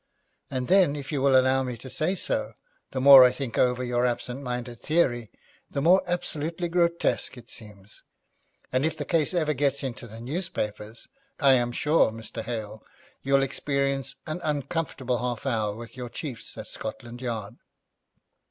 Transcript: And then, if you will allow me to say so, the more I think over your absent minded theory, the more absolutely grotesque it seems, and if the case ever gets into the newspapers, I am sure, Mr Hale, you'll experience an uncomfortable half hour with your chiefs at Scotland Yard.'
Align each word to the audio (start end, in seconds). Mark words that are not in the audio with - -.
And 0.49 0.67
then, 0.67 0.95
if 0.95 1.11
you 1.11 1.21
will 1.21 1.39
allow 1.39 1.61
me 1.61 1.77
to 1.77 1.87
say 1.87 2.15
so, 2.15 2.53
the 2.89 2.99
more 2.99 3.23
I 3.23 3.31
think 3.31 3.55
over 3.59 3.83
your 3.83 4.03
absent 4.07 4.41
minded 4.41 4.79
theory, 4.81 5.29
the 5.69 5.79
more 5.79 6.01
absolutely 6.07 6.69
grotesque 6.69 7.37
it 7.37 7.51
seems, 7.51 8.01
and 8.71 8.83
if 8.83 8.97
the 8.97 9.05
case 9.05 9.35
ever 9.35 9.53
gets 9.53 9.83
into 9.83 10.07
the 10.07 10.19
newspapers, 10.19 11.07
I 11.39 11.53
am 11.53 11.71
sure, 11.71 12.09
Mr 12.09 12.41
Hale, 12.41 12.83
you'll 13.21 13.43
experience 13.43 14.15
an 14.25 14.41
uncomfortable 14.43 15.19
half 15.19 15.45
hour 15.45 15.75
with 15.75 15.95
your 15.95 16.09
chiefs 16.09 16.57
at 16.57 16.65
Scotland 16.67 17.21
Yard.' 17.21 17.57